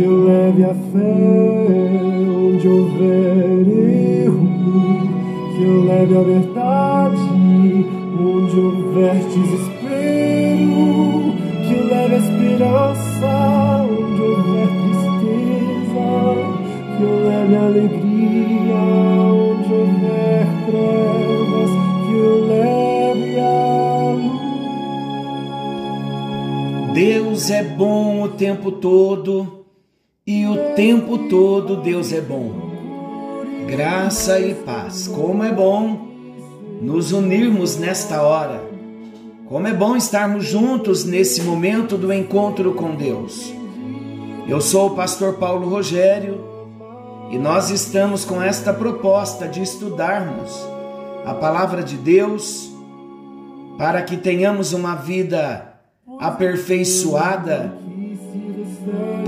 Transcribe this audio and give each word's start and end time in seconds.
Que 0.00 0.06
eu 0.06 0.24
leve 0.24 0.64
a 0.64 0.72
fé. 0.72 2.00
Onde 2.32 2.66
houver 2.66 3.68
erro, 4.24 4.48
que 5.54 5.62
eu 5.62 5.84
leve 5.84 6.16
a 6.16 6.22
verdade 6.22 7.20
onde 8.18 8.58
houver 8.58 9.14
desespero, 9.14 11.34
que 11.68 11.74
leve 11.74 12.14
a 12.14 12.18
esperança, 12.18 13.86
onde 13.90 14.22
houver 14.22 14.68
tristeza, 14.80 16.08
que 16.96 17.02
eu 17.02 17.14
leve 17.28 17.56
a 17.56 17.64
alegria, 17.66 18.80
onde 19.34 19.70
houver 19.70 20.46
trevas, 20.66 21.72
que 22.06 22.14
eu 22.14 22.48
leve 22.48 23.38
a 23.38 24.14
luz. 26.84 26.94
Deus 26.94 27.50
é 27.50 27.62
bom 27.62 28.22
o 28.22 28.28
tempo 28.28 28.72
todo 28.72 29.59
e 30.26 30.46
o 30.46 30.74
tempo 30.74 31.28
todo 31.28 31.76
Deus 31.76 32.12
é 32.12 32.20
bom. 32.20 32.70
Graça 33.66 34.38
e 34.38 34.54
paz, 34.54 35.08
como 35.08 35.42
é 35.44 35.52
bom 35.52 36.08
nos 36.80 37.12
unirmos 37.12 37.76
nesta 37.76 38.22
hora. 38.22 38.62
Como 39.48 39.66
é 39.66 39.72
bom 39.72 39.96
estarmos 39.96 40.44
juntos 40.44 41.04
nesse 41.04 41.42
momento 41.42 41.96
do 41.96 42.12
encontro 42.12 42.74
com 42.74 42.94
Deus. 42.94 43.52
Eu 44.46 44.60
sou 44.60 44.88
o 44.88 44.94
pastor 44.94 45.34
Paulo 45.34 45.68
Rogério 45.68 46.44
e 47.30 47.38
nós 47.38 47.70
estamos 47.70 48.24
com 48.24 48.42
esta 48.42 48.72
proposta 48.72 49.48
de 49.48 49.62
estudarmos 49.62 50.60
a 51.24 51.34
palavra 51.34 51.82
de 51.82 51.96
Deus 51.96 52.70
para 53.76 54.02
que 54.02 54.16
tenhamos 54.16 54.72
uma 54.72 54.94
vida 54.94 55.74
aperfeiçoada, 56.18 57.74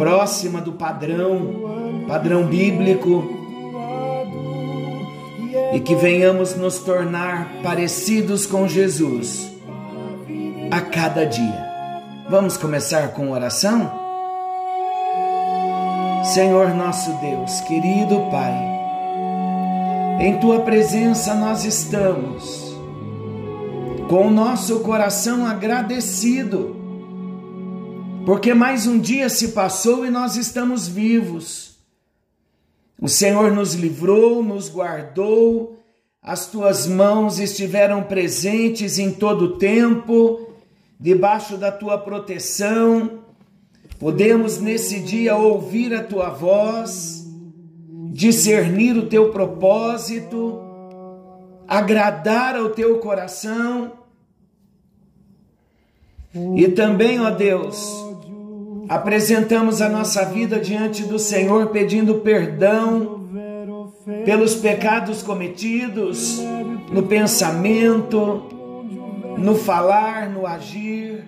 próxima 0.03 0.61
do 0.61 0.73
padrão, 0.73 2.05
padrão 2.09 2.45
bíblico 2.45 3.39
e 5.73 5.79
que 5.79 5.95
venhamos 5.95 6.57
nos 6.57 6.81
tornar 6.81 7.49
parecidos 7.63 8.45
com 8.45 8.67
Jesus 8.67 9.53
a 10.73 10.81
cada 10.81 11.25
dia. 11.25 11.71
Vamos 12.29 12.57
começar 12.57 13.13
com 13.13 13.31
oração? 13.31 13.93
Senhor 16.25 16.75
nosso 16.75 17.13
Deus, 17.21 17.61
querido 17.61 18.29
Pai, 18.29 18.59
em 20.19 20.37
tua 20.41 20.63
presença 20.63 21.33
nós 21.33 21.65
estamos, 21.65 22.77
com 24.09 24.27
o 24.27 24.31
nosso 24.33 24.81
coração 24.81 25.47
agradecido, 25.47 26.72
porque 28.25 28.55
mais 28.55 28.87
um 28.87 28.99
dia 28.99 29.29
se 29.29 29.49
passou 29.49 30.07
e 30.07 30.11
nós 30.11 30.37
estamos 30.37 30.87
vivos 30.89 31.73
o 33.03 33.09
Senhor 33.09 33.51
nos 33.51 33.75
livrou, 33.75 34.45
nos 34.45 34.69
guardou, 34.69 35.77
as 36.23 36.47
tuas 36.47 36.87
mãos 36.87 37.41
estiveram 37.41 38.05
presentes 38.05 38.97
em 38.97 39.11
todo 39.11 39.43
o 39.43 39.59
tempo, 39.59 40.53
debaixo 41.01 41.57
da 41.57 41.73
tua 41.73 41.99
proteção. 41.99 43.25
Podemos 43.99 44.61
nesse 44.61 45.01
dia 45.01 45.35
ouvir 45.35 45.93
a 45.93 46.05
tua 46.05 46.29
voz, 46.29 47.27
discernir 48.13 48.97
o 48.97 49.09
teu 49.09 49.33
propósito, 49.33 50.61
agradar 51.67 52.55
ao 52.55 52.71
teu 52.71 53.01
coração. 53.01 53.95
E 56.55 56.69
também, 56.69 57.21
ó 57.21 57.31
Deus, 57.31 58.02
apresentamos 58.89 59.81
a 59.81 59.89
nossa 59.89 60.25
vida 60.25 60.59
diante 60.59 61.05
do 61.05 61.19
Senhor 61.19 61.69
pedindo 61.69 62.17
perdão 62.17 63.23
pelos 64.25 64.55
pecados 64.55 65.23
cometidos 65.23 66.41
no 66.91 67.05
pensamento, 67.05 68.43
no 69.39 69.55
falar, 69.55 70.29
no 70.29 70.47
agir. 70.47 71.25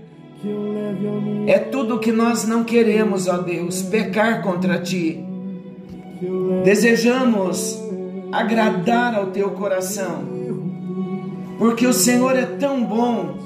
É 1.46 1.58
tudo 1.58 1.98
que 1.98 2.12
nós 2.12 2.46
não 2.46 2.64
queremos, 2.64 3.28
ó 3.28 3.38
Deus, 3.38 3.82
pecar 3.82 4.42
contra 4.42 4.78
ti. 4.78 5.24
Desejamos 6.64 7.82
agradar 8.32 9.14
ao 9.14 9.26
teu 9.26 9.50
coração, 9.50 10.24
porque 11.58 11.86
o 11.86 11.92
Senhor 11.92 12.36
é 12.36 12.46
tão 12.46 12.84
bom, 12.84 13.36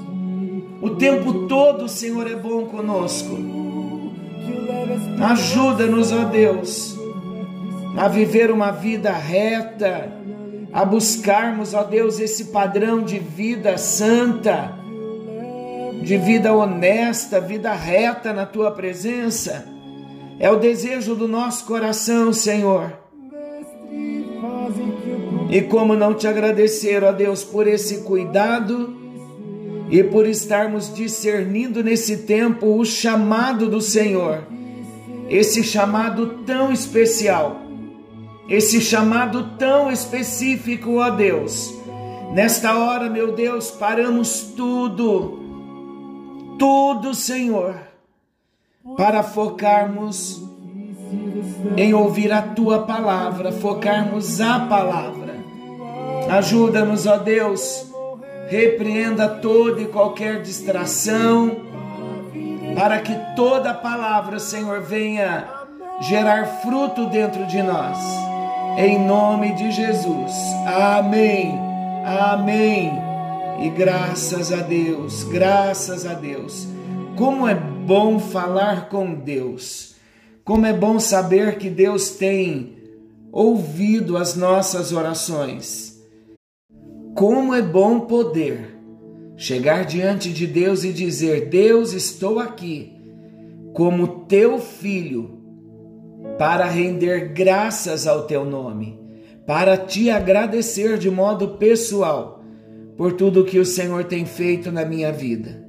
o 0.81 0.91
tempo 0.91 1.47
todo 1.47 1.85
o 1.85 1.89
Senhor 1.89 2.25
é 2.29 2.35
bom 2.35 2.65
conosco. 2.65 3.58
Ajuda-nos, 5.21 6.13
ó 6.13 6.23
Deus, 6.23 6.97
a 7.97 8.07
viver 8.07 8.49
uma 8.51 8.71
vida 8.71 9.11
reta, 9.11 10.11
a 10.71 10.85
buscarmos, 10.85 11.73
ó 11.73 11.83
Deus, 11.83 12.19
esse 12.19 12.45
padrão 12.45 13.03
de 13.03 13.19
vida 13.19 13.77
santa, 13.77 14.73
de 16.01 16.17
vida 16.17 16.53
honesta, 16.53 17.41
vida 17.41 17.73
reta 17.73 18.31
na 18.31 18.45
tua 18.45 18.71
presença. 18.71 19.65
É 20.39 20.49
o 20.49 20.55
desejo 20.55 21.15
do 21.15 21.27
nosso 21.27 21.65
coração, 21.65 22.31
Senhor. 22.31 22.93
E 25.49 25.61
como 25.63 25.95
não 25.95 26.13
te 26.13 26.27
agradecer, 26.27 27.03
ó 27.03 27.11
Deus, 27.11 27.43
por 27.43 27.67
esse 27.67 28.03
cuidado 28.03 28.95
e 29.91 30.01
por 30.01 30.25
estarmos 30.25 30.93
discernindo 30.93 31.83
nesse 31.83 32.19
tempo 32.19 32.79
o 32.79 32.85
chamado 32.85 33.67
do 33.67 33.81
Senhor 33.81 34.58
esse 35.29 35.63
chamado 35.63 36.39
tão 36.45 36.71
especial, 36.71 37.61
esse 38.47 38.81
chamado 38.81 39.51
tão 39.57 39.91
específico, 39.91 40.95
ó 40.95 41.11
Deus. 41.11 41.77
Nesta 42.33 42.75
hora, 42.75 43.09
meu 43.09 43.31
Deus, 43.31 43.69
paramos 43.69 44.41
tudo, 44.55 45.39
tudo, 46.57 47.13
Senhor, 47.13 47.75
para 48.97 49.21
focarmos 49.21 50.43
em 51.77 51.93
ouvir 51.93 52.31
a 52.31 52.41
tua 52.41 52.79
palavra, 52.79 53.51
focarmos 53.51 54.41
a 54.41 54.59
palavra. 54.61 55.37
Ajuda-nos, 56.29 57.05
ó 57.05 57.17
Deus, 57.17 57.87
repreenda 58.49 59.27
toda 59.27 59.81
e 59.81 59.87
qualquer 59.87 60.41
distração 60.41 61.68
para 62.79 63.01
que 63.01 63.13
toda 63.35 63.73
palavra, 63.73 64.39
Senhor, 64.39 64.79
venha 64.79 65.49
gerar 65.99 66.45
fruto 66.61 67.07
dentro 67.07 67.45
de 67.45 67.61
nós. 67.61 67.97
Em 68.77 68.97
nome 69.05 69.53
de 69.53 69.69
Jesus. 69.69 70.31
Amém. 70.65 71.59
Amém. 72.05 72.89
E 73.61 73.69
graças 73.69 74.53
a 74.53 74.61
Deus, 74.61 75.25
graças 75.25 76.05
a 76.05 76.13
Deus. 76.13 76.69
Como 77.17 77.45
é 77.45 77.53
bom 77.53 78.17
falar 78.17 78.87
com 78.87 79.13
Deus. 79.13 79.95
Como 80.45 80.65
é 80.65 80.71
bom 80.71 81.01
saber 81.01 81.57
que 81.57 81.69
Deus 81.69 82.11
tem 82.11 82.77
ouvido 83.29 84.15
as 84.15 84.37
nossas 84.37 84.93
orações. 84.93 86.01
Como 87.13 87.53
é 87.53 87.61
bom 87.61 87.99
poder 87.99 88.78
chegar 89.39 89.85
diante 89.85 90.33
de 90.33 90.45
Deus 90.45 90.83
e 90.83 90.91
dizer: 90.91 91.47
Deus, 91.47 91.93
estou 91.93 92.39
aqui 92.39 92.93
como 93.73 94.25
teu 94.25 94.59
filho 94.59 95.39
para 96.37 96.65
render 96.65 97.29
graças 97.33 98.05
ao 98.05 98.27
teu 98.27 98.43
nome, 98.43 98.99
para 99.47 99.77
te 99.77 100.09
agradecer 100.09 100.97
de 100.97 101.09
modo 101.09 101.57
pessoal 101.57 102.43
por 102.97 103.13
tudo 103.13 103.45
que 103.45 103.57
o 103.57 103.65
Senhor 103.65 104.03
tem 104.03 104.25
feito 104.25 104.71
na 104.71 104.83
minha 104.83 105.11
vida. 105.11 105.65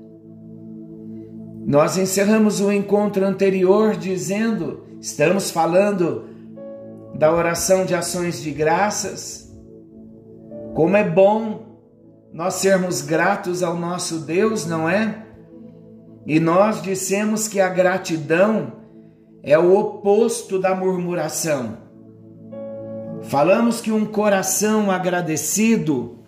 Nós 1.64 1.96
encerramos 1.96 2.60
o 2.60 2.72
encontro 2.72 3.24
anterior 3.24 3.96
dizendo, 3.96 4.82
estamos 5.00 5.52
falando 5.52 6.24
da 7.14 7.32
oração 7.32 7.84
de 7.84 7.94
ações 7.94 8.42
de 8.42 8.50
graças. 8.50 9.48
Como 10.74 10.96
é 10.96 11.08
bom 11.08 11.69
nós 12.32 12.54
sermos 12.54 13.02
gratos 13.02 13.62
ao 13.62 13.76
nosso 13.76 14.20
Deus, 14.20 14.64
não 14.66 14.88
é? 14.88 15.26
E 16.26 16.38
nós 16.38 16.80
dissemos 16.80 17.48
que 17.48 17.60
a 17.60 17.68
gratidão 17.68 18.72
é 19.42 19.58
o 19.58 19.76
oposto 19.76 20.58
da 20.58 20.74
murmuração. 20.74 21.78
Falamos 23.22 23.80
que 23.80 23.90
um 23.90 24.04
coração 24.04 24.90
agradecido, 24.90 26.18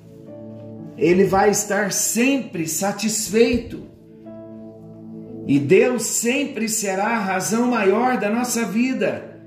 ele 0.97 1.25
vai 1.25 1.51
estar 1.51 1.93
sempre 1.93 2.67
satisfeito. 2.67 3.83
E 5.47 5.59
Deus 5.59 6.05
sempre 6.05 6.69
será 6.69 7.17
a 7.17 7.19
razão 7.19 7.67
maior 7.69 8.19
da 8.19 8.31
nossa 8.31 8.65
vida. 8.65 9.41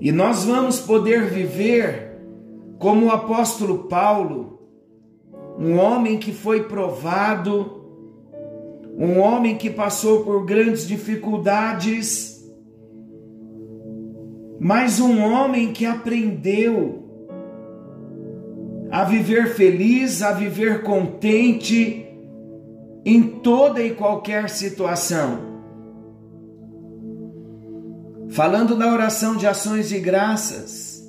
E 0.00 0.12
nós 0.12 0.44
vamos 0.44 0.80
poder 0.80 1.26
viver 1.26 2.08
como 2.78 3.06
o 3.06 3.10
apóstolo 3.10 3.88
Paulo, 3.88 4.57
um 5.58 5.76
homem 5.76 6.18
que 6.18 6.32
foi 6.32 6.62
provado, 6.64 7.82
um 8.96 9.18
homem 9.18 9.56
que 9.56 9.68
passou 9.68 10.24
por 10.24 10.44
grandes 10.44 10.86
dificuldades, 10.86 12.48
mas 14.60 15.00
um 15.00 15.20
homem 15.20 15.72
que 15.72 15.84
aprendeu 15.84 17.04
a 18.88 19.02
viver 19.02 19.48
feliz, 19.54 20.22
a 20.22 20.32
viver 20.32 20.82
contente 20.82 22.06
em 23.04 23.22
toda 23.22 23.82
e 23.82 23.94
qualquer 23.94 24.48
situação. 24.48 25.48
Falando 28.28 28.76
da 28.76 28.92
oração 28.92 29.36
de 29.36 29.46
ações 29.46 29.88
de 29.88 29.98
graças, 29.98 31.04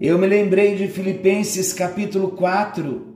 eu 0.00 0.18
me 0.18 0.26
lembrei 0.26 0.76
de 0.76 0.88
Filipenses 0.88 1.72
capítulo 1.72 2.32
4, 2.32 3.15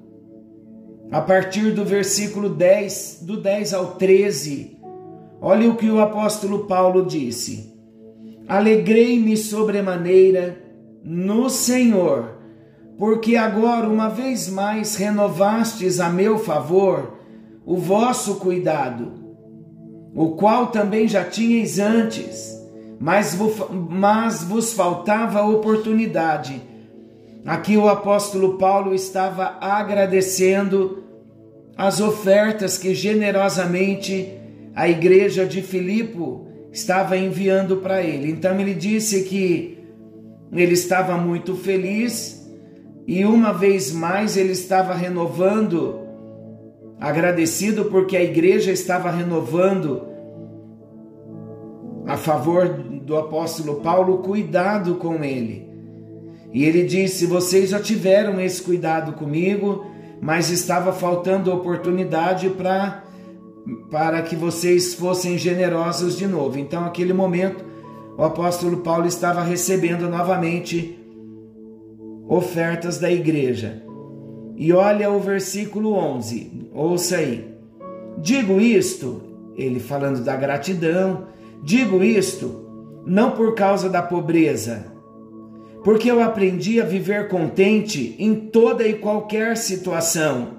a 1.10 1.20
partir 1.20 1.72
do 1.72 1.84
versículo 1.84 2.48
10, 2.48 3.20
do 3.22 3.36
10 3.36 3.74
ao 3.74 3.86
13. 3.92 4.78
Olha 5.40 5.68
o 5.68 5.76
que 5.76 5.90
o 5.90 6.00
apóstolo 6.00 6.66
Paulo 6.66 7.04
disse: 7.04 7.74
Alegrei-me 8.46 9.36
sobremaneira 9.36 10.62
no 11.02 11.50
Senhor, 11.50 12.36
porque 12.96 13.36
agora 13.36 13.88
uma 13.88 14.08
vez 14.08 14.48
mais 14.48 14.94
renovastes 14.96 15.98
a 15.98 16.08
meu 16.08 16.38
favor 16.38 17.18
o 17.66 17.76
vosso 17.76 18.36
cuidado, 18.36 19.12
o 20.14 20.30
qual 20.30 20.68
também 20.68 21.08
já 21.08 21.24
tinhais 21.24 21.78
antes, 21.78 22.56
mas, 22.98 23.36
mas 23.88 24.42
vos 24.44 24.72
faltava 24.72 25.42
oportunidade 25.42 26.70
Aqui 27.46 27.76
o 27.76 27.88
apóstolo 27.88 28.58
Paulo 28.58 28.94
estava 28.94 29.56
agradecendo 29.60 30.99
as 31.76 32.00
ofertas 32.00 32.76
que 32.76 32.94
generosamente 32.94 34.28
a 34.74 34.88
igreja 34.88 35.46
de 35.46 35.62
Filipo 35.62 36.46
estava 36.72 37.16
enviando 37.16 37.78
para 37.78 38.02
ele. 38.02 38.30
Então 38.30 38.58
ele 38.60 38.74
disse 38.74 39.24
que 39.24 39.78
ele 40.52 40.74
estava 40.74 41.16
muito 41.16 41.54
feliz 41.54 42.40
e 43.06 43.24
uma 43.24 43.52
vez 43.52 43.92
mais 43.92 44.36
ele 44.36 44.52
estava 44.52 44.94
renovando, 44.94 46.00
agradecido 47.00 47.86
porque 47.86 48.16
a 48.16 48.22
igreja 48.22 48.70
estava 48.70 49.10
renovando 49.10 50.06
a 52.06 52.16
favor 52.16 52.68
do 52.68 53.16
apóstolo 53.16 53.76
Paulo 53.80 54.18
cuidado 54.18 54.96
com 54.96 55.24
ele. 55.24 55.68
E 56.52 56.64
ele 56.64 56.84
disse: 56.84 57.26
Vocês 57.26 57.70
já 57.70 57.80
tiveram 57.80 58.40
esse 58.40 58.60
cuidado 58.62 59.12
comigo, 59.12 59.86
mas 60.20 60.50
estava 60.50 60.92
faltando 60.92 61.52
oportunidade 61.52 62.50
para 62.50 63.04
para 63.90 64.22
que 64.22 64.34
vocês 64.34 64.94
fossem 64.94 65.36
generosos 65.36 66.16
de 66.16 66.26
novo. 66.26 66.58
Então, 66.58 66.82
naquele 66.82 67.12
momento, 67.12 67.64
o 68.16 68.24
apóstolo 68.24 68.78
Paulo 68.78 69.06
estava 69.06 69.42
recebendo 69.42 70.08
novamente 70.08 70.98
ofertas 72.26 72.98
da 72.98 73.10
igreja. 73.10 73.82
E 74.56 74.72
olha 74.72 75.10
o 75.10 75.20
versículo 75.20 75.92
11, 75.92 76.68
ouça 76.72 77.16
aí. 77.16 77.54
Digo 78.18 78.60
isto, 78.60 79.22
ele 79.56 79.78
falando 79.78 80.24
da 80.24 80.36
gratidão, 80.36 81.26
digo 81.62 82.02
isto 82.02 82.66
não 83.06 83.30
por 83.32 83.54
causa 83.54 83.88
da 83.88 84.02
pobreza, 84.02 84.92
porque 85.82 86.10
eu 86.10 86.22
aprendi 86.22 86.80
a 86.80 86.84
viver 86.84 87.28
contente 87.28 88.14
em 88.18 88.34
toda 88.34 88.86
e 88.86 88.94
qualquer 88.94 89.56
situação. 89.56 90.58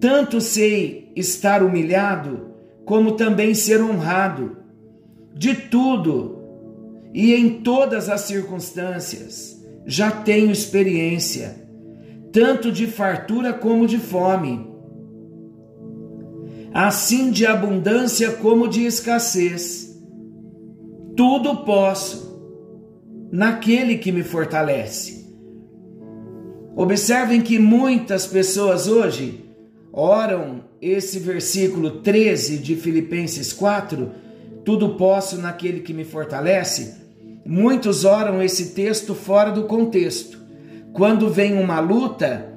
Tanto 0.00 0.40
sei 0.40 1.12
estar 1.14 1.62
humilhado, 1.62 2.48
como 2.84 3.12
também 3.12 3.54
ser 3.54 3.82
honrado, 3.82 4.56
de 5.34 5.54
tudo 5.54 6.38
e 7.12 7.34
em 7.34 7.60
todas 7.60 8.08
as 8.08 8.22
circunstâncias. 8.22 9.60
Já 9.84 10.10
tenho 10.10 10.50
experiência, 10.50 11.56
tanto 12.32 12.72
de 12.72 12.86
fartura 12.86 13.52
como 13.52 13.86
de 13.86 13.98
fome, 13.98 14.66
assim 16.72 17.30
de 17.30 17.44
abundância 17.44 18.32
como 18.32 18.68
de 18.68 18.84
escassez. 18.86 19.90
Tudo 21.16 21.64
posso 21.64 22.29
naquele 23.30 23.96
que 23.98 24.10
me 24.10 24.22
fortalece. 24.22 25.20
Observem 26.74 27.40
que 27.40 27.58
muitas 27.58 28.26
pessoas 28.26 28.86
hoje 28.86 29.44
oram 29.92 30.64
esse 30.80 31.18
versículo 31.18 32.00
13 32.00 32.58
de 32.58 32.76
Filipenses 32.76 33.52
4, 33.52 34.10
tudo 34.64 34.90
posso 34.96 35.36
naquele 35.36 35.80
que 35.80 35.92
me 35.92 36.04
fortalece. 36.04 36.94
Muitos 37.44 38.04
oram 38.04 38.42
esse 38.42 38.70
texto 38.70 39.14
fora 39.14 39.50
do 39.50 39.64
contexto. 39.64 40.38
Quando 40.92 41.30
vem 41.30 41.54
uma 41.54 41.80
luta, 41.80 42.52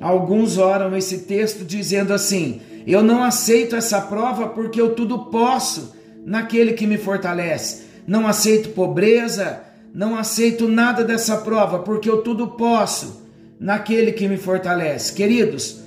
alguns 0.00 0.58
oram 0.58 0.96
esse 0.96 1.20
texto 1.20 1.64
dizendo 1.64 2.12
assim: 2.12 2.60
Eu 2.86 3.02
não 3.02 3.22
aceito 3.22 3.76
essa 3.76 4.00
prova 4.00 4.48
porque 4.48 4.80
eu 4.80 4.94
tudo 4.94 5.26
posso 5.26 5.94
naquele 6.24 6.72
que 6.72 6.86
me 6.86 6.98
fortalece. 6.98 7.84
Não 8.06 8.26
aceito 8.26 8.70
pobreza, 8.70 9.62
não 9.94 10.16
aceito 10.16 10.68
nada 10.68 11.04
dessa 11.04 11.38
prova, 11.38 11.80
porque 11.80 12.08
eu 12.08 12.22
tudo 12.22 12.48
posso 12.48 13.22
naquele 13.60 14.12
que 14.12 14.26
me 14.26 14.36
fortalece. 14.36 15.12
Queridos, 15.12 15.80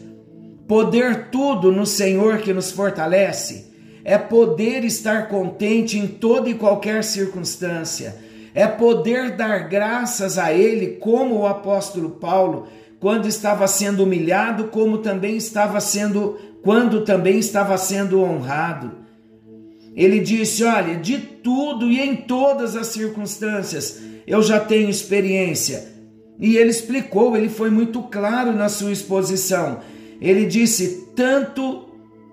poder 0.68 1.30
tudo 1.30 1.72
no 1.72 1.86
Senhor 1.86 2.38
que 2.38 2.54
nos 2.54 2.72
fortalece 2.72 3.74
é 4.04 4.18
poder 4.18 4.84
estar 4.86 5.28
contente 5.28 5.98
em 5.98 6.08
toda 6.08 6.48
e 6.48 6.54
qualquer 6.54 7.04
circunstância, 7.04 8.16
é 8.54 8.68
poder 8.68 9.32
dar 9.32 9.68
graças 9.68 10.38
a 10.38 10.54
Ele, 10.54 10.98
como 10.98 11.40
o 11.40 11.48
apóstolo 11.48 12.12
Paulo, 12.12 12.68
quando 13.00 13.28
estava 13.28 13.68
sendo 13.68 14.04
humilhado, 14.04 14.66
como 14.66 15.00
também 15.00 15.36
estava 15.36 15.82
sendo, 15.82 16.38
quando 16.62 17.04
também 17.04 17.40
estava 17.40 17.78
sendo 17.78 18.22
honrado. 18.22 19.05
Ele 19.96 20.20
disse: 20.20 20.64
Olha, 20.64 20.96
de 20.96 21.18
tudo 21.18 21.90
e 21.90 22.00
em 22.00 22.16
todas 22.16 22.76
as 22.76 22.88
circunstâncias 22.88 24.00
eu 24.28 24.42
já 24.42 24.60
tenho 24.60 24.90
experiência. 24.90 25.94
E 26.40 26.58
ele 26.58 26.70
explicou, 26.70 27.38
ele 27.38 27.48
foi 27.48 27.70
muito 27.70 28.02
claro 28.04 28.52
na 28.52 28.68
sua 28.68 28.92
exposição. 28.92 29.80
Ele 30.20 30.46
disse: 30.46 31.08
tanto 31.16 31.86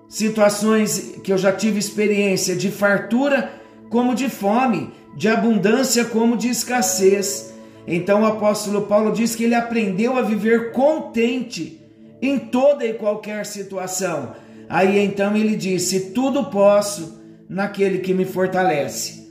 situações 0.09 1.14
que 1.23 1.33
eu 1.33 1.38
já 1.38 1.52
tive 1.52 1.78
experiência 1.78 2.57
de 2.57 2.71
fartura 2.71 3.52
como 3.88 4.14
de 4.14 4.28
fome, 4.28 4.90
de 5.16 5.28
abundância 5.28 6.04
como 6.04 6.37
de 6.37 6.49
escassez. 6.49 7.52
Então 7.87 8.23
o 8.23 8.26
apóstolo 8.26 8.83
Paulo 8.83 9.12
diz 9.12 9.35
que 9.35 9.45
ele 9.45 9.54
aprendeu 9.54 10.16
a 10.16 10.23
viver 10.23 10.73
contente 10.73 11.81
em 12.21 12.38
toda 12.38 12.85
e 12.85 12.95
qualquer 12.95 13.47
situação. 13.47 14.35
Aí 14.69 14.99
então 14.99 15.37
ele 15.37 15.57
disse: 15.57 16.12
Tudo 16.12 16.45
posso 16.47 17.22
naquele 17.49 17.99
que 17.99 18.15
me 18.15 18.25
fortalece. 18.25 19.23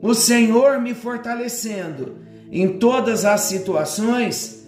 O 0.00 0.14
Senhor 0.14 0.80
me 0.80 0.94
fortalecendo 0.94 2.18
em 2.50 2.78
todas 2.78 3.24
as 3.24 3.42
situações, 3.42 4.66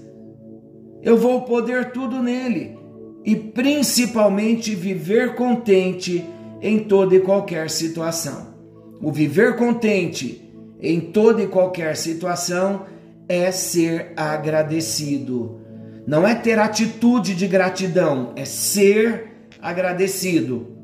eu 1.02 1.16
vou 1.16 1.42
poder 1.42 1.92
tudo 1.92 2.22
nele 2.22 2.78
e 3.24 3.34
principalmente 3.34 4.74
viver 4.74 5.34
contente 5.34 6.24
em 6.60 6.80
toda 6.80 7.14
e 7.14 7.20
qualquer 7.20 7.70
situação. 7.70 8.54
O 9.00 9.10
viver 9.10 9.56
contente 9.56 10.52
em 10.80 11.00
toda 11.00 11.42
e 11.42 11.46
qualquer 11.46 11.96
situação 11.96 12.86
é 13.28 13.50
ser 13.50 14.12
agradecido. 14.16 15.60
Não 16.06 16.26
é 16.26 16.34
ter 16.34 16.58
atitude 16.58 17.34
de 17.34 17.46
gratidão, 17.46 18.32
é 18.36 18.44
ser 18.44 19.48
agradecido. 19.60 20.79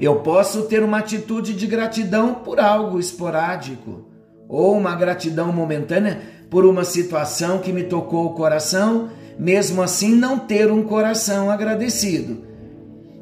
Eu 0.00 0.16
posso 0.16 0.62
ter 0.62 0.82
uma 0.82 0.98
atitude 0.98 1.54
de 1.54 1.66
gratidão 1.66 2.34
por 2.34 2.60
algo 2.60 3.00
esporádico, 3.00 4.06
ou 4.48 4.76
uma 4.76 4.94
gratidão 4.94 5.52
momentânea 5.52 6.20
por 6.48 6.64
uma 6.64 6.84
situação 6.84 7.58
que 7.58 7.72
me 7.72 7.84
tocou 7.84 8.26
o 8.26 8.34
coração, 8.34 9.10
mesmo 9.38 9.82
assim 9.82 10.14
não 10.14 10.38
ter 10.38 10.70
um 10.70 10.82
coração 10.82 11.50
agradecido. 11.50 12.48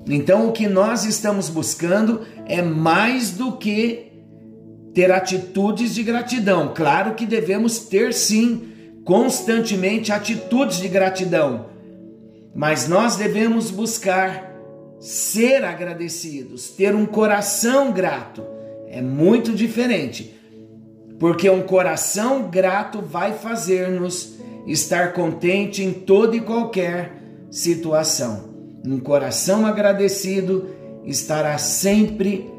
Então, 0.08 0.48
o 0.48 0.52
que 0.52 0.68
nós 0.68 1.04
estamos 1.04 1.48
buscando 1.48 2.20
é 2.46 2.62
mais 2.62 3.32
do 3.32 3.52
que 3.52 4.12
ter 4.94 5.10
atitudes 5.10 5.94
de 5.94 6.02
gratidão. 6.02 6.72
Claro 6.74 7.14
que 7.14 7.26
devemos 7.26 7.80
ter 7.80 8.14
sim, 8.14 8.68
constantemente, 9.04 10.12
atitudes 10.12 10.78
de 10.78 10.88
gratidão, 10.88 11.66
mas 12.54 12.88
nós 12.88 13.16
devemos 13.16 13.70
buscar 13.70 14.55
ser 14.98 15.64
agradecidos, 15.64 16.70
ter 16.70 16.94
um 16.94 17.06
coração 17.06 17.92
grato. 17.92 18.42
É 18.88 19.02
muito 19.02 19.52
diferente, 19.52 20.34
porque 21.18 21.48
um 21.50 21.62
coração 21.62 22.48
grato 22.50 23.00
vai 23.02 23.34
fazer-nos 23.34 24.36
estar 24.66 25.12
contente 25.12 25.82
em 25.82 25.92
toda 25.92 26.36
e 26.36 26.40
qualquer 26.40 27.22
situação. 27.50 28.54
Um 28.84 28.98
coração 28.98 29.66
agradecido 29.66 30.68
estará 31.04 31.58
sempre 31.58 32.50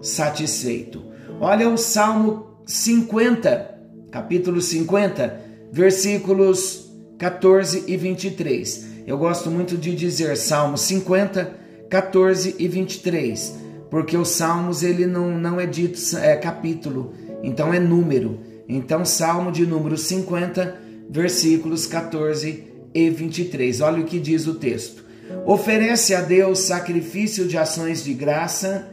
satisfeito. 0.00 1.02
Olha 1.40 1.68
o 1.68 1.76
Salmo 1.76 2.58
50, 2.66 3.78
capítulo 4.10 4.60
50, 4.60 5.40
versículos 5.72 6.90
14 7.18 7.84
e 7.86 7.96
23. 7.96 8.88
Eu 9.06 9.18
gosto 9.18 9.50
muito 9.50 9.76
de 9.76 9.94
dizer 9.94 10.36
Salmo 10.36 10.76
50, 10.76 11.67
14 11.88 12.56
e 12.58 12.68
23, 12.68 13.54
porque 13.90 14.16
os 14.16 14.28
Salmos 14.28 14.82
ele 14.82 15.06
não, 15.06 15.38
não 15.38 15.60
é 15.60 15.66
dito 15.66 15.98
é 16.18 16.36
capítulo, 16.36 17.14
então 17.42 17.72
é 17.72 17.80
número. 17.80 18.40
Então, 18.68 19.04
Salmo 19.04 19.50
de 19.50 19.66
número 19.66 19.96
50, 19.96 20.76
versículos 21.08 21.86
14 21.86 22.64
e 22.94 23.10
23. 23.10 23.80
Olha 23.80 24.02
o 24.02 24.04
que 24.04 24.18
diz 24.18 24.46
o 24.46 24.54
texto. 24.54 25.04
Oferece 25.46 26.14
a 26.14 26.20
Deus 26.20 26.60
sacrifício 26.60 27.46
de 27.46 27.56
ações 27.56 28.04
de 28.04 28.12
graça 28.12 28.90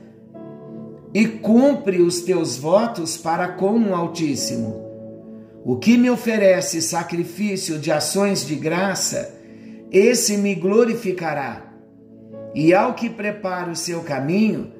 e 1.13 1.27
cumpre 1.27 2.01
os 2.01 2.21
teus 2.21 2.55
votos 2.57 3.17
para 3.17 3.49
com 3.49 3.77
o 3.79 3.93
Altíssimo. 3.93 4.85
O 5.63 5.77
que 5.77 5.97
me 5.97 6.09
oferece 6.09 6.81
sacrifício 6.81 7.79
de 7.79 7.91
ações 7.91 8.45
de 8.45 8.55
graça, 8.55 9.33
esse 9.91 10.37
me 10.37 10.55
glorificará. 10.55 11.74
E 12.55 12.73
ao 12.73 12.93
que 12.93 13.09
prepara 13.09 13.69
o 13.69 13.75
seu 13.75 14.01
caminho, 14.01 14.71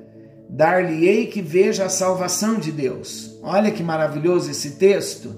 dar-lhe-ei 0.50 1.28
que 1.28 1.42
veja 1.42 1.84
a 1.84 1.90
salvação 1.90 2.56
de 2.56 2.72
Deus. 2.72 3.38
Olha 3.44 3.70
que 3.70 3.84
maravilhoso 3.84 4.50
esse 4.50 4.72
texto. 4.72 5.36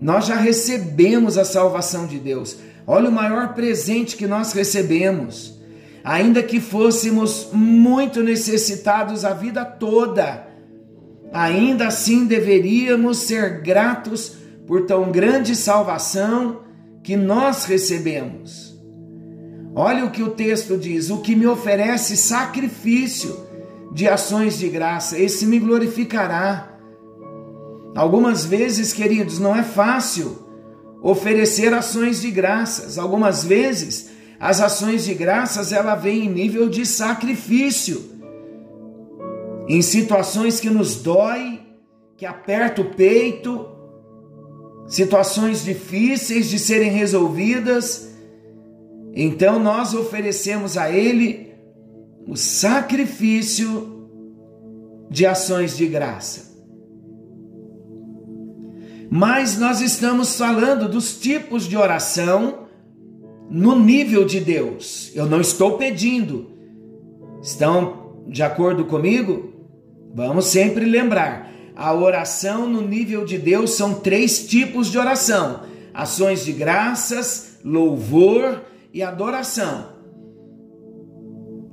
Nós 0.00 0.26
já 0.26 0.36
recebemos 0.36 1.36
a 1.36 1.44
salvação 1.44 2.06
de 2.06 2.20
Deus. 2.20 2.56
Olha 2.86 3.08
o 3.08 3.12
maior 3.12 3.54
presente 3.54 4.16
que 4.16 4.26
nós 4.26 4.52
recebemos. 4.52 5.60
Ainda 6.04 6.44
que 6.44 6.60
fôssemos 6.60 7.48
muito 7.52 8.22
necessitados 8.22 9.24
a 9.24 9.34
vida 9.34 9.64
toda, 9.64 10.46
ainda 11.32 11.88
assim 11.88 12.24
deveríamos 12.24 13.18
ser 13.18 13.62
gratos 13.62 14.36
por 14.66 14.86
tão 14.86 15.10
grande 15.10 15.56
salvação 15.56 16.60
que 17.02 17.16
nós 17.16 17.64
recebemos. 17.64 18.71
Olha 19.74 20.04
o 20.04 20.10
que 20.10 20.22
o 20.22 20.30
texto 20.30 20.76
diz: 20.76 21.10
o 21.10 21.18
que 21.18 21.34
me 21.34 21.46
oferece 21.46 22.16
sacrifício 22.16 23.46
de 23.90 24.08
ações 24.08 24.58
de 24.58 24.68
graça, 24.68 25.18
esse 25.18 25.46
me 25.46 25.58
glorificará. 25.58 26.78
Algumas 27.94 28.44
vezes, 28.44 28.92
queridos, 28.92 29.38
não 29.38 29.54
é 29.54 29.62
fácil 29.62 30.38
oferecer 31.02 31.74
ações 31.74 32.20
de 32.20 32.30
graças. 32.30 32.96
Algumas 32.96 33.44
vezes, 33.44 34.10
as 34.40 34.60
ações 34.60 35.04
de 35.04 35.12
graças 35.12 35.72
ela 35.72 35.94
vem 35.94 36.24
em 36.24 36.30
nível 36.30 36.68
de 36.68 36.86
sacrifício. 36.86 38.10
Em 39.68 39.82
situações 39.82 40.58
que 40.58 40.70
nos 40.70 40.96
dói, 40.96 41.60
que 42.16 42.24
aperta 42.24 42.80
o 42.80 42.94
peito, 42.94 43.68
situações 44.86 45.62
difíceis 45.64 46.48
de 46.48 46.58
serem 46.58 46.90
resolvidas, 46.90 48.11
então 49.14 49.58
nós 49.58 49.94
oferecemos 49.94 50.78
a 50.78 50.90
ele 50.90 51.52
o 52.26 52.36
sacrifício 52.36 54.08
de 55.10 55.26
ações 55.26 55.76
de 55.76 55.86
graça. 55.86 56.52
Mas 59.10 59.58
nós 59.58 59.82
estamos 59.82 60.38
falando 60.38 60.88
dos 60.88 61.18
tipos 61.20 61.64
de 61.64 61.76
oração 61.76 62.60
no 63.50 63.78
nível 63.78 64.24
de 64.24 64.40
Deus. 64.40 65.12
Eu 65.14 65.26
não 65.26 65.40
estou 65.40 65.76
pedindo. 65.76 66.50
Estão 67.42 68.24
de 68.26 68.42
acordo 68.42 68.86
comigo? 68.86 69.52
Vamos 70.14 70.46
sempre 70.46 70.86
lembrar: 70.86 71.52
a 71.76 71.92
oração 71.92 72.66
no 72.66 72.80
nível 72.80 73.26
de 73.26 73.36
Deus 73.36 73.72
são 73.72 73.92
três 73.94 74.46
tipos 74.46 74.90
de 74.90 74.96
oração: 74.96 75.64
ações 75.92 76.42
de 76.42 76.52
graças, 76.52 77.58
louvor 77.62 78.62
e 78.92 79.02
adoração. 79.02 79.92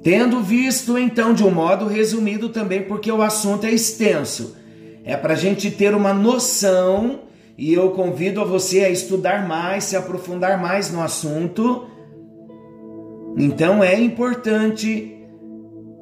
Tendo 0.02 0.42
visto 0.42 0.98
então 0.98 1.34
de 1.34 1.44
um 1.44 1.52
modo 1.52 1.86
resumido 1.86 2.50
também, 2.50 2.84
porque 2.84 3.12
o 3.12 3.22
assunto 3.22 3.66
é 3.66 3.72
extenso, 3.72 4.56
é 5.04 5.18
para 5.18 5.34
a 5.34 5.38
gente 5.38 5.70
ter 5.70 5.94
uma 5.94 6.14
noção 6.14 7.22
e 7.58 7.74
eu 7.74 7.92
convido 7.92 8.40
a 8.40 8.46
você 8.46 8.86
a 8.86 8.90
estudar 8.90 9.46
mais, 9.46 9.84
se 9.84 9.98
aprofundar 9.98 10.62
mais 10.62 10.92
no 10.92 11.02
assunto. 11.02 11.88
Então 13.38 13.84
é 13.84 14.00
importante 14.00 15.18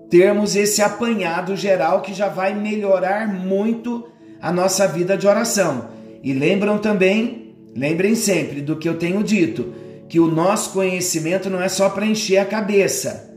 termos 0.09 0.55
esse 0.55 0.81
apanhado 0.81 1.55
geral 1.55 2.01
que 2.01 2.13
já 2.13 2.29
vai 2.29 2.53
melhorar 2.53 3.27
muito 3.27 4.07
a 4.39 4.51
nossa 4.51 4.87
vida 4.87 5.17
de 5.17 5.27
oração. 5.27 5.89
E 6.23 6.33
lembram 6.33 6.77
também, 6.77 7.55
lembrem 7.75 8.13
sempre 8.13 8.61
do 8.61 8.75
que 8.75 8.87
eu 8.87 8.97
tenho 8.97 9.23
dito, 9.23 9.73
que 10.07 10.19
o 10.19 10.27
nosso 10.27 10.71
conhecimento 10.71 11.49
não 11.49 11.61
é 11.61 11.69
só 11.69 11.89
para 11.89 12.05
encher 12.05 12.37
a 12.37 12.45
cabeça, 12.45 13.33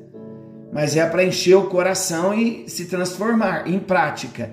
mas 0.72 0.96
é 0.96 1.04
para 1.06 1.24
encher 1.24 1.56
o 1.56 1.66
coração 1.66 2.32
e 2.32 2.68
se 2.68 2.86
transformar 2.86 3.68
em 3.68 3.78
prática. 3.78 4.52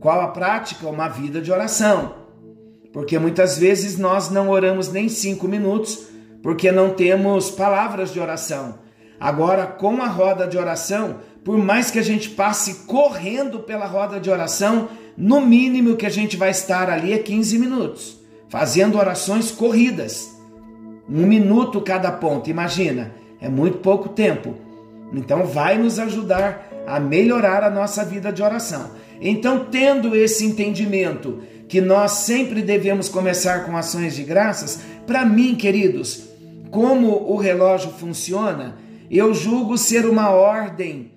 Qual 0.00 0.20
a 0.20 0.28
prática? 0.28 0.88
Uma 0.88 1.08
vida 1.08 1.40
de 1.40 1.52
oração. 1.52 2.14
Porque 2.92 3.18
muitas 3.18 3.58
vezes 3.58 3.98
nós 3.98 4.30
não 4.30 4.48
oramos 4.48 4.90
nem 4.90 5.08
cinco 5.08 5.46
minutos 5.46 6.08
porque 6.42 6.72
não 6.72 6.90
temos 6.90 7.50
palavras 7.50 8.12
de 8.12 8.18
oração. 8.18 8.78
Agora, 9.18 9.66
com 9.66 10.00
a 10.00 10.06
roda 10.06 10.46
de 10.46 10.56
oração, 10.56 11.16
por 11.44 11.58
mais 11.58 11.90
que 11.90 11.98
a 11.98 12.02
gente 12.02 12.30
passe 12.30 12.86
correndo 12.86 13.60
pela 13.60 13.86
roda 13.86 14.18
de 14.18 14.30
oração, 14.30 14.88
no 15.16 15.40
mínimo 15.40 15.96
que 15.96 16.06
a 16.06 16.10
gente 16.10 16.36
vai 16.36 16.50
estar 16.50 16.88
ali 16.88 17.12
é 17.12 17.18
15 17.18 17.58
minutos, 17.58 18.18
fazendo 18.48 18.98
orações 18.98 19.50
corridas. 19.50 20.39
Um 21.10 21.26
minuto 21.26 21.80
cada 21.80 22.12
ponto, 22.12 22.48
imagina, 22.48 23.12
é 23.40 23.48
muito 23.48 23.78
pouco 23.78 24.10
tempo. 24.10 24.54
Então, 25.12 25.44
vai 25.44 25.76
nos 25.76 25.98
ajudar 25.98 26.68
a 26.86 27.00
melhorar 27.00 27.64
a 27.64 27.70
nossa 27.70 28.04
vida 28.04 28.32
de 28.32 28.42
oração. 28.42 28.92
Então, 29.20 29.66
tendo 29.70 30.14
esse 30.14 30.44
entendimento 30.44 31.40
que 31.68 31.80
nós 31.80 32.12
sempre 32.12 32.62
devemos 32.62 33.08
começar 33.08 33.64
com 33.64 33.76
ações 33.76 34.14
de 34.14 34.22
graças, 34.22 34.80
para 35.06 35.24
mim, 35.24 35.54
queridos, 35.54 36.28
como 36.70 37.30
o 37.30 37.36
relógio 37.36 37.90
funciona, 37.90 38.76
eu 39.10 39.34
julgo 39.34 39.76
ser 39.76 40.06
uma 40.06 40.30
ordem 40.30 41.10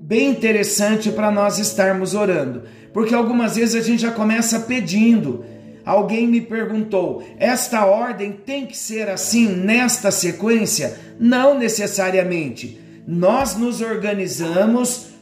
bem 0.00 0.30
interessante 0.30 1.10
para 1.10 1.30
nós 1.30 1.58
estarmos 1.58 2.14
orando, 2.14 2.62
porque 2.92 3.14
algumas 3.14 3.56
vezes 3.56 3.74
a 3.74 3.80
gente 3.80 4.02
já 4.02 4.10
começa 4.10 4.60
pedindo. 4.60 5.44
Alguém 5.86 6.26
me 6.26 6.40
perguntou: 6.40 7.24
esta 7.38 7.86
ordem 7.86 8.32
tem 8.32 8.66
que 8.66 8.76
ser 8.76 9.08
assim, 9.08 9.46
nesta 9.46 10.10
sequência? 10.10 10.98
Não 11.18 11.56
necessariamente. 11.56 12.80
Nós 13.06 13.56
nos 13.56 13.80
organizamos 13.80 15.14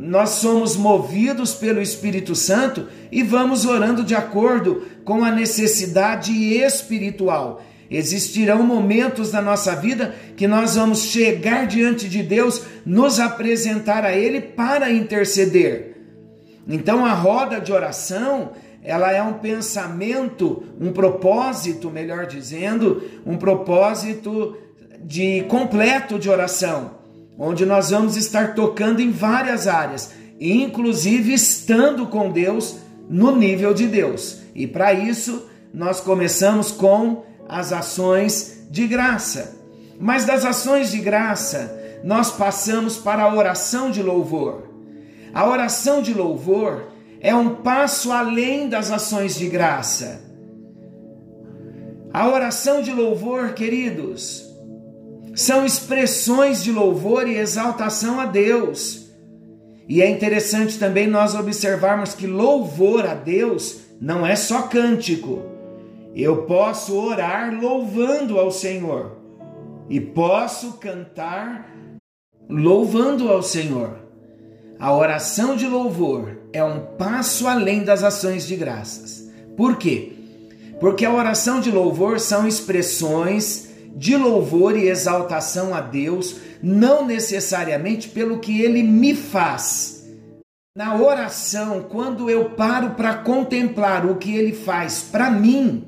nós 0.00 0.30
somos 0.30 0.76
movidos 0.76 1.54
pelo 1.54 1.82
Espírito 1.82 2.36
Santo 2.36 2.86
e 3.10 3.24
vamos 3.24 3.64
orando 3.64 4.04
de 4.04 4.14
acordo 4.14 4.86
com 5.04 5.24
a 5.24 5.30
necessidade 5.32 6.32
espiritual. 6.32 7.60
Existirão 7.90 8.62
momentos 8.62 9.32
na 9.32 9.42
nossa 9.42 9.74
vida 9.74 10.14
que 10.36 10.46
nós 10.46 10.76
vamos 10.76 11.02
chegar 11.06 11.66
diante 11.66 12.08
de 12.08 12.22
Deus, 12.22 12.62
nos 12.86 13.18
apresentar 13.18 14.04
a 14.04 14.12
Ele 14.12 14.40
para 14.40 14.92
interceder. 14.92 15.96
Então 16.68 17.04
a 17.04 17.12
roda 17.12 17.60
de 17.60 17.72
oração, 17.72 18.52
ela 18.82 19.12
é 19.12 19.22
um 19.22 19.34
pensamento, 19.34 20.62
um 20.80 20.92
propósito, 20.92 21.90
melhor 21.90 22.26
dizendo, 22.26 23.02
um 23.26 23.36
propósito 23.36 24.56
de 25.04 25.42
completo 25.48 26.18
de 26.18 26.28
oração 26.28 26.98
onde 27.38 27.64
nós 27.64 27.90
vamos 27.90 28.16
estar 28.16 28.54
tocando 28.54 29.00
em 29.00 29.12
várias 29.12 29.68
áreas, 29.68 30.10
inclusive 30.40 31.32
estando 31.32 32.06
com 32.06 32.32
Deus 32.32 32.78
no 33.08 33.36
nível 33.36 33.72
de 33.72 33.86
Deus. 33.86 34.40
E 34.54 34.66
para 34.66 34.92
isso, 34.92 35.48
nós 35.72 36.00
começamos 36.00 36.72
com 36.72 37.24
as 37.48 37.72
ações 37.72 38.66
de 38.70 38.86
graça. 38.88 39.56
Mas 40.00 40.24
das 40.24 40.44
ações 40.44 40.90
de 40.90 40.98
graça, 40.98 42.00
nós 42.02 42.32
passamos 42.32 42.96
para 42.96 43.22
a 43.22 43.34
oração 43.34 43.90
de 43.90 44.02
louvor. 44.02 44.68
A 45.32 45.48
oração 45.48 46.02
de 46.02 46.12
louvor 46.12 46.88
é 47.20 47.34
um 47.34 47.56
passo 47.56 48.12
além 48.12 48.68
das 48.68 48.90
ações 48.90 49.36
de 49.36 49.48
graça. 49.48 50.22
A 52.12 52.28
oração 52.28 52.80
de 52.80 52.92
louvor, 52.92 53.52
queridos, 53.52 54.44
são 55.34 55.64
expressões 55.64 56.62
de 56.62 56.72
louvor 56.72 57.28
e 57.28 57.36
exaltação 57.36 58.18
a 58.18 58.26
Deus. 58.26 59.08
E 59.88 60.02
é 60.02 60.08
interessante 60.08 60.78
também 60.78 61.06
nós 61.06 61.34
observarmos 61.34 62.14
que 62.14 62.26
louvor 62.26 63.06
a 63.06 63.14
Deus 63.14 63.80
não 64.00 64.26
é 64.26 64.36
só 64.36 64.62
cântico. 64.62 65.42
Eu 66.14 66.42
posso 66.42 66.96
orar 66.96 67.54
louvando 67.54 68.38
ao 68.38 68.50
Senhor 68.50 69.18
e 69.88 70.00
posso 70.00 70.74
cantar 70.74 71.70
louvando 72.48 73.28
ao 73.28 73.42
Senhor. 73.42 73.98
A 74.78 74.94
oração 74.94 75.56
de 75.56 75.66
louvor 75.66 76.37
é 76.52 76.62
um 76.62 76.80
passo 76.96 77.46
além 77.46 77.84
das 77.84 78.02
ações 78.02 78.46
de 78.46 78.56
graças. 78.56 79.28
Por 79.56 79.76
quê? 79.76 80.12
Porque 80.80 81.04
a 81.04 81.12
oração 81.12 81.60
de 81.60 81.70
louvor 81.70 82.20
são 82.20 82.46
expressões 82.46 83.68
de 83.96 84.16
louvor 84.16 84.76
e 84.76 84.88
exaltação 84.88 85.74
a 85.74 85.80
Deus, 85.80 86.36
não 86.62 87.04
necessariamente 87.04 88.08
pelo 88.08 88.38
que 88.38 88.62
ele 88.62 88.82
me 88.82 89.14
faz. 89.14 90.06
Na 90.76 90.96
oração, 90.96 91.82
quando 91.88 92.30
eu 92.30 92.50
paro 92.50 92.90
para 92.90 93.14
contemplar 93.14 94.06
o 94.06 94.14
que 94.14 94.36
ele 94.36 94.52
faz 94.52 95.02
para 95.02 95.28
mim, 95.28 95.84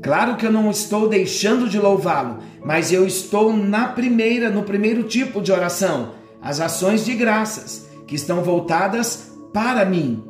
claro 0.00 0.36
que 0.36 0.46
eu 0.46 0.52
não 0.52 0.70
estou 0.70 1.08
deixando 1.08 1.68
de 1.68 1.80
louvá-lo, 1.80 2.38
mas 2.64 2.92
eu 2.92 3.04
estou 3.04 3.52
na 3.52 3.88
primeira, 3.88 4.48
no 4.48 4.62
primeiro 4.62 5.02
tipo 5.02 5.42
de 5.42 5.50
oração, 5.50 6.12
as 6.40 6.60
ações 6.60 7.04
de 7.04 7.14
graças, 7.14 7.81
que 8.12 8.16
estão 8.16 8.42
voltadas 8.42 9.32
para 9.54 9.86
mim. 9.86 10.22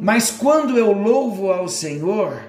Mas 0.00 0.30
quando 0.30 0.78
eu 0.78 0.90
louvo 0.90 1.52
ao 1.52 1.68
Senhor, 1.68 2.40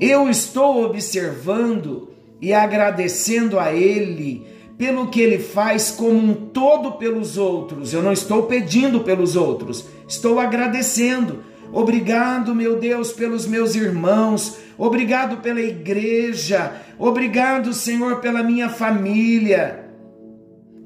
eu 0.00 0.30
estou 0.30 0.84
observando 0.84 2.10
e 2.40 2.54
agradecendo 2.54 3.58
a 3.58 3.72
Ele 3.72 4.46
pelo 4.78 5.08
que 5.08 5.20
Ele 5.20 5.40
faz 5.40 5.90
como 5.90 6.18
um 6.18 6.34
todo 6.34 6.92
pelos 6.92 7.36
outros. 7.36 7.92
Eu 7.92 8.00
não 8.00 8.12
estou 8.12 8.44
pedindo 8.44 9.00
pelos 9.00 9.34
outros, 9.34 9.86
estou 10.06 10.38
agradecendo. 10.38 11.42
Obrigado, 11.72 12.54
meu 12.54 12.78
Deus, 12.78 13.10
pelos 13.10 13.44
meus 13.44 13.74
irmãos. 13.74 14.58
Obrigado 14.78 15.38
pela 15.38 15.60
igreja. 15.60 16.74
Obrigado, 16.96 17.72
Senhor, 17.74 18.20
pela 18.20 18.44
minha 18.44 18.68
família. 18.68 19.89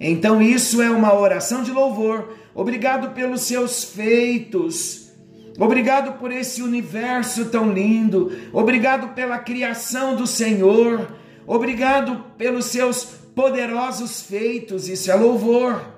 Então, 0.00 0.42
isso 0.42 0.82
é 0.82 0.90
uma 0.90 1.14
oração 1.14 1.62
de 1.62 1.70
louvor. 1.70 2.36
Obrigado 2.54 3.14
pelos 3.14 3.42
seus 3.42 3.84
feitos. 3.84 5.12
Obrigado 5.58 6.18
por 6.18 6.32
esse 6.32 6.62
universo 6.62 7.46
tão 7.46 7.72
lindo. 7.72 8.32
Obrigado 8.52 9.14
pela 9.14 9.38
criação 9.38 10.16
do 10.16 10.26
Senhor. 10.26 11.16
Obrigado 11.46 12.24
pelos 12.36 12.66
seus 12.66 13.04
poderosos 13.34 14.22
feitos. 14.22 14.88
Isso 14.88 15.10
é 15.10 15.14
louvor. 15.14 15.94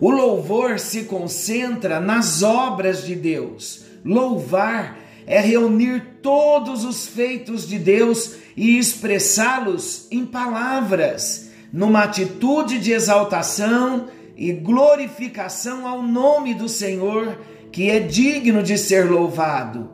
O 0.00 0.10
louvor 0.10 0.78
se 0.78 1.04
concentra 1.04 2.00
nas 2.00 2.42
obras 2.42 3.04
de 3.04 3.14
Deus. 3.14 3.84
Louvar 4.04 4.98
é 5.26 5.40
reunir 5.40 6.18
todos 6.22 6.84
os 6.84 7.06
feitos 7.06 7.66
de 7.66 7.78
Deus 7.78 8.36
e 8.56 8.78
expressá-los 8.78 10.06
em 10.10 10.24
palavras, 10.24 11.45
numa 11.76 12.04
atitude 12.04 12.78
de 12.78 12.90
exaltação 12.90 14.06
e 14.34 14.50
glorificação 14.50 15.86
ao 15.86 16.02
nome 16.02 16.54
do 16.54 16.70
Senhor 16.70 17.38
que 17.70 17.90
é 17.90 18.00
digno 18.00 18.62
de 18.62 18.78
ser 18.78 19.10
louvado. 19.10 19.90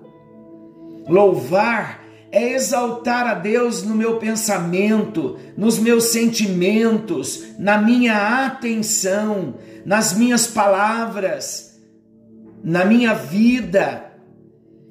Louvar 1.08 2.00
é 2.30 2.52
exaltar 2.52 3.26
a 3.26 3.34
Deus 3.34 3.82
no 3.82 3.96
meu 3.96 4.18
pensamento, 4.18 5.36
nos 5.56 5.80
meus 5.80 6.04
sentimentos, 6.04 7.46
na 7.58 7.78
minha 7.78 8.46
atenção, 8.46 9.56
nas 9.84 10.16
minhas 10.16 10.46
palavras, 10.46 11.82
na 12.62 12.84
minha 12.84 13.12
vida. 13.12 14.04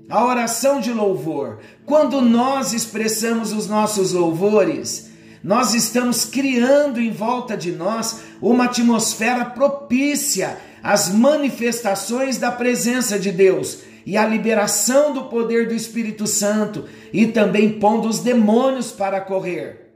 A 0.10 0.25
oração 0.25 0.82
de 0.82 0.91
louvor, 0.91 1.60
quando 1.86 2.19
nós 2.19 2.73
expressamos 2.73 3.54
os 3.54 3.65
nossos 3.65 4.12
louvores, 4.12 5.11
nós 5.43 5.73
estamos 5.73 6.23
criando 6.23 6.99
em 6.99 7.12
volta 7.12 7.58
de 7.58 7.71
nós 7.71 8.21
uma 8.41 8.65
atmosfera 8.65 9.45
propícia 9.45 10.58
as 10.84 11.10
manifestações 11.10 12.38
da 12.38 12.51
presença 12.51 13.19
de 13.19 13.32
Deus 13.32 13.80
e 14.06 14.17
a 14.17 14.25
liberação 14.25 15.13
do 15.13 15.25
poder 15.25 15.67
do 15.67 15.73
Espírito 15.73 16.25
Santo 16.27 16.86
e 17.13 17.27
também 17.27 17.80
pondo 17.80 18.08
os 18.08 18.19
demônios 18.19 18.91
para 18.91 19.21
correr. 19.21 19.91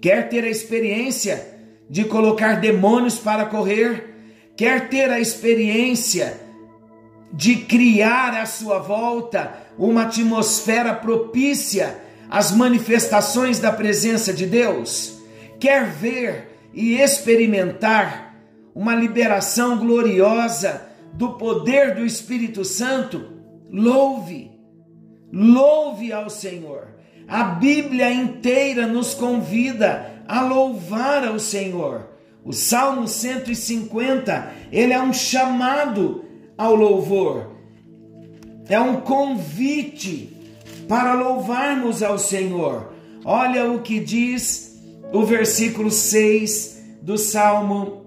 Quer 0.00 0.28
ter 0.28 0.44
a 0.44 0.48
experiência 0.48 1.58
de 1.90 2.04
colocar 2.04 2.60
demônios 2.60 3.18
para 3.18 3.46
correr? 3.46 4.14
Quer 4.56 4.88
ter 4.88 5.10
a 5.10 5.20
experiência 5.20 6.40
de 7.32 7.56
criar 7.56 8.34
à 8.34 8.46
sua 8.46 8.78
volta 8.78 9.52
uma 9.76 10.02
atmosfera 10.02 10.94
propícia 10.94 12.07
às 12.30 12.52
manifestações 12.52 13.58
da 13.58 13.72
presença 13.72 14.32
de 14.32 14.46
Deus? 14.46 15.18
Quer 15.58 15.86
ver 15.86 16.58
e 16.72 16.94
experimentar 16.94 18.36
uma 18.74 18.94
liberação 18.94 19.78
gloriosa 19.78 20.88
do 21.12 21.34
poder 21.34 21.94
do 21.96 22.04
Espírito 22.04 22.64
Santo, 22.64 23.32
louve, 23.70 24.50
louve 25.32 26.12
ao 26.12 26.30
Senhor. 26.30 26.88
A 27.26 27.42
Bíblia 27.42 28.10
inteira 28.10 28.86
nos 28.86 29.14
convida 29.14 30.22
a 30.28 30.42
louvar 30.42 31.26
ao 31.26 31.38
Senhor. 31.38 32.08
O 32.44 32.52
Salmo 32.52 33.08
150, 33.08 34.52
ele 34.70 34.92
é 34.92 35.02
um 35.02 35.12
chamado 35.12 36.24
ao 36.56 36.74
louvor. 36.74 37.56
É 38.68 38.80
um 38.80 39.00
convite 39.00 40.37
para 40.88 41.12
louvarmos 41.12 42.02
ao 42.02 42.18
Senhor. 42.18 42.92
Olha 43.24 43.70
o 43.70 43.82
que 43.82 44.00
diz 44.00 44.80
o 45.12 45.22
versículo 45.22 45.90
6 45.90 46.82
do 47.02 47.18
Salmo 47.18 48.06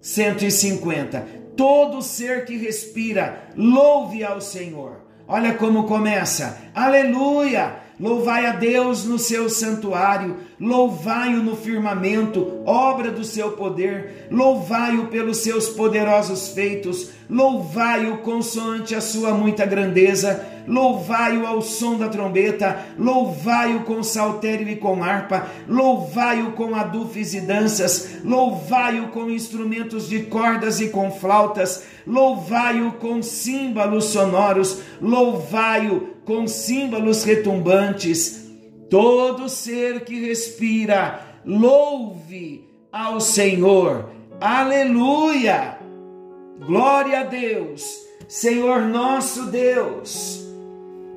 150. 0.00 1.42
Todo 1.56 2.00
ser 2.00 2.44
que 2.44 2.56
respira, 2.56 3.48
louve 3.56 4.24
ao 4.24 4.40
Senhor. 4.40 5.02
Olha 5.26 5.54
como 5.54 5.84
começa. 5.84 6.58
Aleluia! 6.74 7.76
Louvai 8.02 8.46
a 8.46 8.50
Deus 8.50 9.04
no 9.04 9.16
seu 9.16 9.48
santuário, 9.48 10.38
louvai-o 10.58 11.40
no 11.40 11.54
firmamento, 11.54 12.60
obra 12.66 13.12
do 13.12 13.22
seu 13.22 13.52
poder, 13.52 14.26
louvai-o 14.28 15.06
pelos 15.06 15.36
seus 15.36 15.68
poderosos 15.68 16.48
feitos, 16.48 17.10
louvai-o 17.30 18.18
consoante 18.18 18.92
a 18.96 19.00
sua 19.00 19.30
muita 19.30 19.64
grandeza, 19.64 20.44
louvai-o 20.66 21.46
ao 21.46 21.62
som 21.62 21.96
da 21.96 22.08
trombeta, 22.08 22.76
louvai-o 22.98 23.84
com 23.84 24.02
saltério 24.02 24.68
e 24.68 24.74
com 24.74 25.04
harpa, 25.04 25.46
louvai-o 25.68 26.50
com 26.54 26.74
adufes 26.74 27.34
e 27.34 27.40
danças, 27.42 28.16
louvai-o 28.24 29.10
com 29.10 29.30
instrumentos 29.30 30.08
de 30.08 30.24
cordas 30.24 30.80
e 30.80 30.88
com 30.88 31.08
flautas, 31.12 31.84
louvai-o 32.04 32.94
com 32.94 33.22
símbolos 33.22 34.06
sonoros, 34.06 34.80
louvai-o 35.00 36.11
com 36.24 36.46
símbolos 36.46 37.24
retumbantes. 37.24 38.50
Todo 38.90 39.48
ser 39.48 40.04
que 40.04 40.26
respira, 40.26 41.20
louve 41.44 42.68
ao 42.92 43.20
Senhor. 43.20 44.10
Aleluia! 44.40 45.78
Glória 46.66 47.20
a 47.20 47.24
Deus, 47.24 48.06
Senhor 48.28 48.82
nosso 48.82 49.46
Deus, 49.46 50.40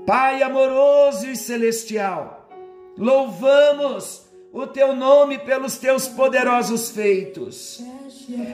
Pai 0.07 0.41
amoroso 0.41 1.27
e 1.27 1.35
celestial. 1.35 2.47
Louvamos 2.97 4.24
o 4.55 4.65
teu 4.65 4.95
nome 4.95 5.37
pelos 5.37 5.77
teus 5.77 6.07
poderosos 6.07 6.89
feitos. 6.89 7.83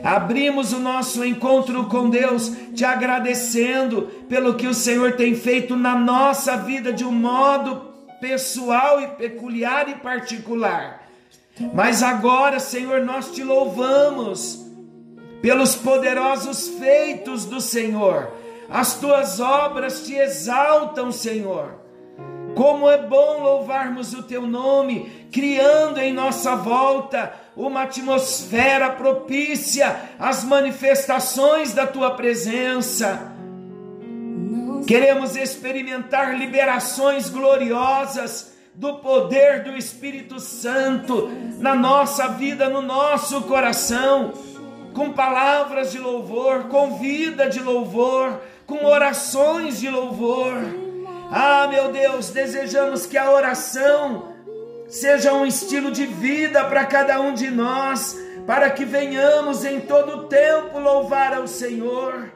Abrimos 0.03 0.73
o 0.73 0.79
nosso 0.79 1.23
encontro 1.23 1.85
com 1.85 2.09
Deus 2.09 2.51
te 2.73 2.83
agradecendo 2.83 4.09
pelo 4.27 4.55
que 4.55 4.65
o 4.65 4.73
Senhor 4.73 5.11
tem 5.15 5.35
feito 5.35 5.75
na 5.75 5.95
nossa 5.95 6.57
vida 6.57 6.91
de 6.91 7.05
um 7.05 7.11
modo 7.11 7.93
pessoal 8.19 8.99
e 8.99 9.09
peculiar 9.09 9.89
e 9.89 9.93
particular. 9.93 11.07
Mas 11.71 12.01
agora, 12.01 12.59
Senhor, 12.59 13.01
nós 13.01 13.29
te 13.29 13.43
louvamos 13.43 14.65
pelos 15.39 15.75
poderosos 15.75 16.67
feitos 16.79 17.45
do 17.45 17.61
Senhor. 17.61 18.31
As 18.67 18.95
tuas 18.95 19.39
obras 19.39 20.03
te 20.07 20.15
exaltam, 20.15 21.11
Senhor. 21.11 21.80
Como 22.55 22.89
é 22.89 22.97
bom 22.97 23.41
louvarmos 23.41 24.13
o 24.13 24.23
teu 24.23 24.45
nome, 24.45 25.27
criando 25.31 25.99
em 25.99 26.11
nossa 26.11 26.55
volta 26.55 27.33
uma 27.55 27.83
atmosfera 27.83 28.89
propícia 28.91 30.09
às 30.19 30.43
manifestações 30.43 31.73
da 31.73 31.87
tua 31.87 32.11
presença. 32.11 33.31
Queremos 34.87 35.35
experimentar 35.35 36.37
liberações 36.37 37.29
gloriosas 37.29 38.51
do 38.73 38.95
poder 38.95 39.63
do 39.63 39.77
Espírito 39.77 40.39
Santo 40.39 41.29
na 41.59 41.75
nossa 41.75 42.29
vida, 42.29 42.69
no 42.69 42.81
nosso 42.81 43.41
coração, 43.43 44.33
com 44.93 45.11
palavras 45.11 45.91
de 45.91 45.99
louvor, 45.99 46.63
com 46.63 46.97
vida 46.97 47.47
de 47.47 47.59
louvor, 47.59 48.41
com 48.65 48.85
orações 48.85 49.79
de 49.79 49.89
louvor. 49.89 50.80
Ah, 51.33 51.65
meu 51.69 51.93
Deus, 51.93 52.29
desejamos 52.29 53.05
que 53.05 53.17
a 53.17 53.31
oração 53.31 54.33
seja 54.89 55.31
um 55.31 55.45
estilo 55.45 55.89
de 55.89 56.05
vida 56.05 56.65
para 56.65 56.83
cada 56.83 57.21
um 57.21 57.33
de 57.33 57.49
nós, 57.49 58.17
para 58.45 58.69
que 58.69 58.83
venhamos 58.83 59.63
em 59.63 59.79
todo 59.79 60.17
o 60.17 60.23
tempo 60.25 60.77
louvar 60.77 61.33
ao 61.33 61.47
Senhor. 61.47 62.29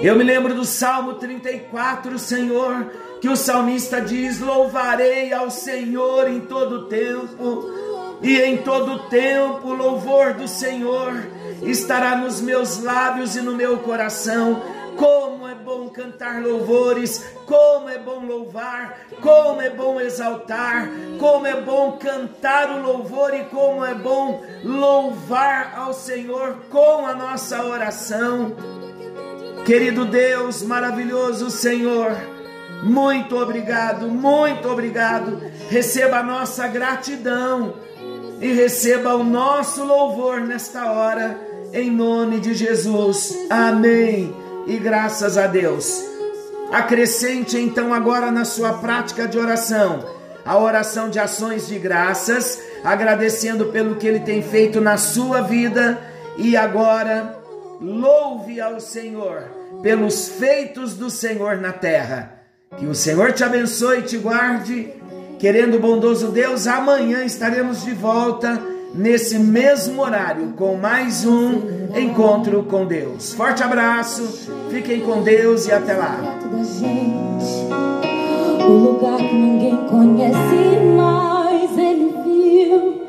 Eu 0.00 0.14
me 0.14 0.22
lembro 0.22 0.54
do 0.54 0.64
Salmo 0.64 1.14
34, 1.14 2.16
Senhor, 2.16 2.92
que 3.20 3.28
o 3.28 3.36
salmista 3.36 4.00
diz: 4.00 4.38
Louvarei 4.38 5.32
ao 5.32 5.50
Senhor 5.50 6.28
em 6.28 6.40
todo 6.42 6.86
tempo, 6.86 7.68
e 8.22 8.40
em 8.40 8.58
todo 8.58 8.92
o 8.92 8.98
tempo 9.08 9.66
o 9.66 9.74
louvor 9.74 10.34
do 10.34 10.46
Senhor 10.46 11.12
estará 11.60 12.14
nos 12.14 12.40
meus 12.40 12.80
lábios 12.80 13.34
e 13.34 13.40
no 13.40 13.56
meu 13.56 13.78
coração 13.78 14.62
como 14.96 15.39
bom 15.70 15.88
cantar 15.88 16.42
louvores, 16.42 17.24
como 17.46 17.88
é 17.88 17.96
bom 17.96 18.26
louvar, 18.26 19.06
como 19.20 19.60
é 19.60 19.70
bom 19.70 20.00
exaltar, 20.00 20.90
como 21.16 21.46
é 21.46 21.60
bom 21.60 21.92
cantar 21.92 22.70
o 22.70 22.82
louvor 22.82 23.32
e 23.32 23.44
como 23.44 23.84
é 23.84 23.94
bom 23.94 24.42
louvar 24.64 25.74
ao 25.76 25.92
Senhor 25.92 26.56
com 26.68 27.06
a 27.06 27.14
nossa 27.14 27.64
oração. 27.64 28.56
Querido 29.64 30.04
Deus, 30.06 30.60
maravilhoso 30.64 31.48
Senhor, 31.52 32.16
muito 32.82 33.36
obrigado, 33.36 34.08
muito 34.08 34.68
obrigado. 34.68 35.40
Receba 35.68 36.18
a 36.18 36.24
nossa 36.24 36.66
gratidão 36.66 37.74
e 38.40 38.52
receba 38.52 39.14
o 39.14 39.22
nosso 39.22 39.84
louvor 39.84 40.40
nesta 40.40 40.90
hora, 40.90 41.38
em 41.72 41.92
nome 41.92 42.40
de 42.40 42.54
Jesus. 42.54 43.46
Amém 43.48 44.39
e 44.66 44.76
graças 44.78 45.36
a 45.36 45.46
Deus. 45.46 46.02
Acrescente 46.72 47.58
então 47.58 47.92
agora 47.92 48.30
na 48.30 48.44
sua 48.44 48.74
prática 48.74 49.26
de 49.26 49.38
oração 49.38 50.20
a 50.44 50.58
oração 50.58 51.08
de 51.10 51.18
ações 51.18 51.68
de 51.68 51.78
graças, 51.78 52.60
agradecendo 52.82 53.66
pelo 53.66 53.96
que 53.96 54.06
ele 54.06 54.20
tem 54.20 54.42
feito 54.42 54.80
na 54.80 54.96
sua 54.96 55.42
vida 55.42 55.98
e 56.36 56.56
agora 56.56 57.38
louve 57.80 58.60
ao 58.60 58.80
Senhor 58.80 59.44
pelos 59.82 60.28
feitos 60.28 60.94
do 60.94 61.10
Senhor 61.10 61.56
na 61.58 61.72
terra. 61.72 62.40
Que 62.76 62.86
o 62.86 62.94
Senhor 62.94 63.32
te 63.32 63.44
abençoe 63.44 63.98
e 63.98 64.02
te 64.02 64.16
guarde. 64.16 64.92
Querendo 65.38 65.78
bondoso 65.78 66.28
Deus, 66.28 66.66
amanhã 66.66 67.24
estaremos 67.24 67.84
de 67.84 67.92
volta 67.92 68.60
nesse 68.94 69.38
mesmo 69.38 70.02
horário 70.02 70.52
com 70.56 70.76
mais 70.76 71.24
um 71.24 71.60
encontro 71.96 72.62
com 72.64 72.86
Deus. 72.86 73.32
Forte 73.34 73.62
abraço, 73.62 74.50
fiquem 74.70 75.00
com 75.00 75.22
Deus 75.22 75.66
e 75.66 75.72
até 75.72 75.94
lá. 75.94 76.18
O 78.66 78.72
lugar 78.72 79.16
que 79.18 79.34
ninguém 79.34 79.76
conhece, 79.88 80.54
ele 81.78 82.14
viu. 82.24 82.99